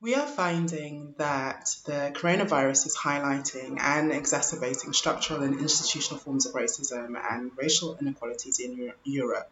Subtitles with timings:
[0.00, 6.54] We are finding that the coronavirus is highlighting and exacerbating structural and institutional forms of
[6.54, 9.50] racism and racial inequalities in Europe.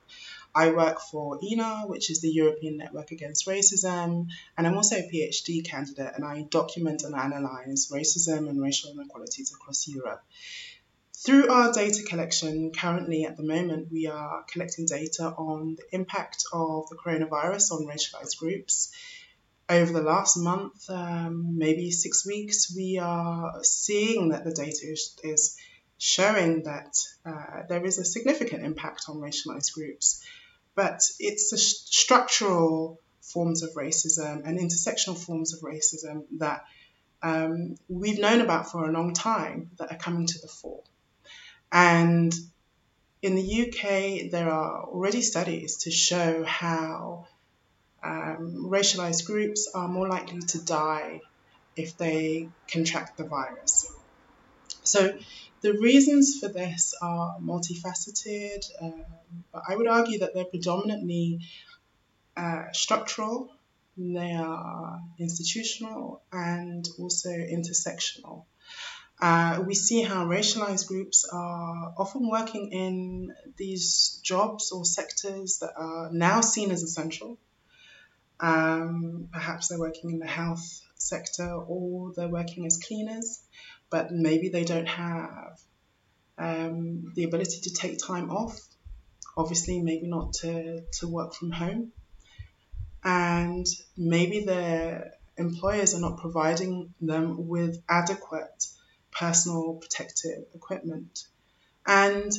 [0.55, 5.11] I work for ENAR, which is the European Network Against Racism, and I'm also a
[5.13, 10.23] PhD candidate and I document and analyse racism and racial inequalities across Europe.
[11.13, 16.45] Through our data collection, currently at the moment, we are collecting data on the impact
[16.53, 18.93] of the coronavirus on racialized groups
[19.69, 25.19] over the last month, um, maybe six weeks, we are seeing that the data is,
[25.25, 25.57] is
[25.99, 30.25] showing that uh, there is a significant impact on racialized groups.
[30.75, 36.65] But it's the st- structural forms of racism and intersectional forms of racism that
[37.23, 40.85] um, we've known about for a long time that are coming to the fore.
[41.73, 42.33] And
[43.23, 47.27] in the UK, there are already studies to show how
[48.03, 51.21] um, racialized groups are more likely to die
[51.77, 53.91] if they contract the virus.
[54.85, 55.19] So
[55.63, 59.05] the reasons for this are multifaceted, um,
[59.53, 61.41] but I would argue that they're predominantly
[62.37, 63.51] uh, structural,
[63.97, 68.45] they are institutional, and also intersectional.
[69.21, 75.73] Uh, we see how racialized groups are often working in these jobs or sectors that
[75.77, 77.39] are now seen as essential,
[78.41, 83.43] um, perhaps they're working in the health sector or they're working as cleaners,
[83.91, 85.59] but maybe they don't have
[86.39, 88.59] um, the ability to take time off.
[89.37, 91.93] Obviously, maybe not to, to work from home.
[93.05, 98.67] And maybe their employers are not providing them with adequate
[99.13, 101.25] personal protective equipment.
[101.87, 102.33] And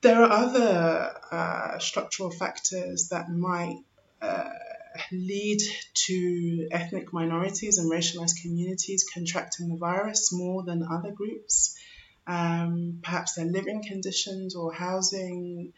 [0.00, 3.78] there are other uh, structural factors that might
[4.20, 4.50] uh,
[5.12, 5.60] lead
[5.94, 11.76] to ethnic minorities and racialized communities contracting the virus more than other groups.
[12.26, 15.72] Um, perhaps their living conditions or housing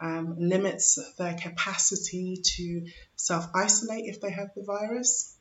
[0.00, 2.86] um, limits their capacity to
[3.16, 5.36] self isolate if they have the virus.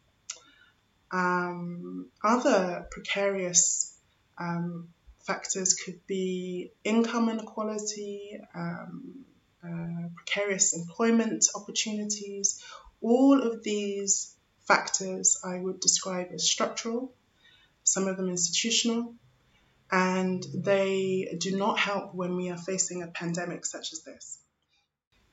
[1.11, 3.95] Um, other precarious
[4.38, 4.89] um,
[5.25, 9.25] factors could be income inequality, um,
[9.63, 12.63] uh, precarious employment opportunities.
[13.01, 14.33] All of these
[14.67, 17.13] factors I would describe as structural,
[17.83, 19.15] some of them institutional,
[19.91, 24.37] and they do not help when we are facing a pandemic such as this.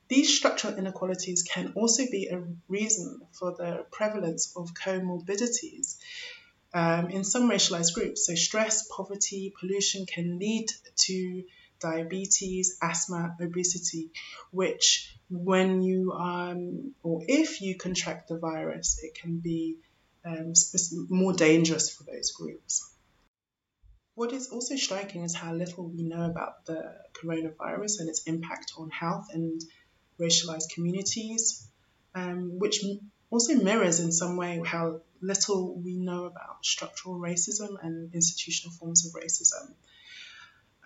[0.09, 5.97] These structural inequalities can also be a reason for the prevalence of comorbidities
[6.73, 8.27] um, in some racialized groups.
[8.27, 10.71] So, stress, poverty, pollution can lead
[11.07, 11.45] to
[11.81, 14.11] diabetes, asthma, obesity,
[14.51, 19.77] which when you um, or if you contract the virus, it can be
[20.25, 20.53] um,
[21.09, 22.93] more dangerous for those groups.
[24.15, 28.73] What is also striking is how little we know about the coronavirus and its impact
[28.79, 29.63] on health and
[30.19, 31.69] racialized communities,
[32.15, 32.83] um, which
[33.31, 39.07] also mirrors in some way how little we know about structural racism and institutional forms
[39.07, 39.75] of racism.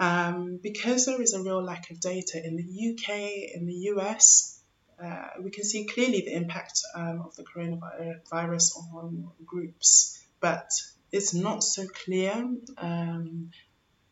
[0.00, 4.58] Um, because there is a real lack of data in the UK, in the US,
[5.02, 10.70] uh, we can see clearly the impact um, of the coronavirus on groups, but
[11.12, 12.32] it's not so clear
[12.78, 13.50] um,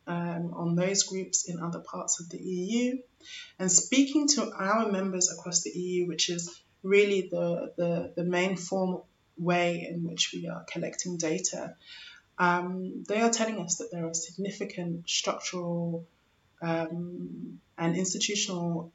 [0.06, 2.98] um, on those groups in other parts of the EU.
[3.58, 8.56] And speaking to our members across the EU, which is really the, the, the main
[8.56, 9.02] form
[9.38, 11.76] way in which we are collecting data,
[12.38, 16.06] um, they are telling us that there are significant structural
[16.62, 18.92] um, and institutional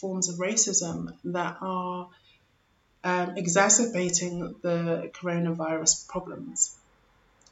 [0.00, 2.08] forms of racism that are
[3.04, 6.76] um, exacerbating the coronavirus problems.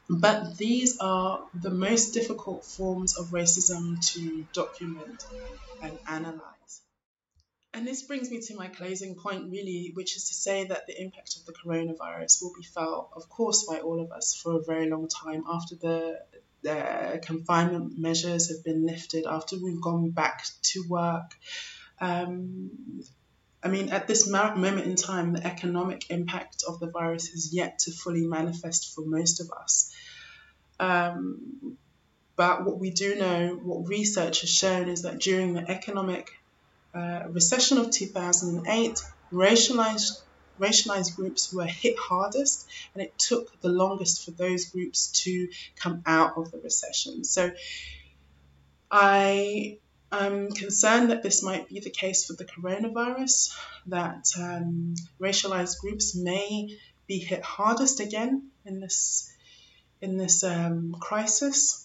[0.09, 5.23] But these are the most difficult forms of racism to document
[5.81, 6.80] and analyze.
[7.73, 11.01] And this brings me to my closing point, really, which is to say that the
[11.01, 14.63] impact of the coronavirus will be felt, of course, by all of us for a
[14.63, 16.19] very long time after the,
[16.63, 21.31] the confinement measures have been lifted, after we've gone back to work.
[22.01, 23.03] Um,
[23.63, 27.79] I mean, at this moment in time, the economic impact of the virus is yet
[27.79, 29.95] to fully manifest for most of us.
[30.77, 31.77] Um,
[32.35, 36.31] but what we do know, what research has shown, is that during the economic
[36.93, 39.01] uh, recession of 2008,
[39.31, 40.21] racialized,
[40.59, 46.03] racialized groups were hit hardest, and it took the longest for those groups to come
[46.05, 47.23] out of the recession.
[47.23, 47.51] So
[48.89, 49.77] I
[50.11, 53.55] am concerned that this might be the case for the coronavirus,
[53.87, 56.77] that um, racialized groups may
[57.07, 59.31] be hit hardest again in this
[60.01, 61.80] in this um, crisis,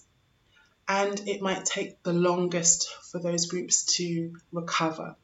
[0.88, 5.16] and it might take the longest for those groups to recover.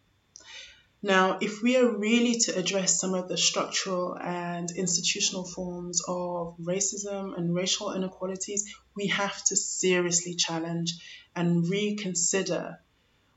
[1.05, 6.57] Now, if we are really to address some of the structural and institutional forms of
[6.59, 10.95] racism and racial inequalities, we have to seriously challenge
[11.35, 12.79] and reconsider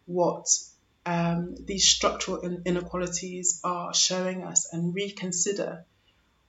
[0.05, 0.45] what
[1.07, 5.85] um, these structural inequalities are showing us and reconsider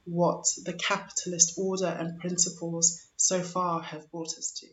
[0.05, 4.67] what the capitalist order and principles so far have brought us to.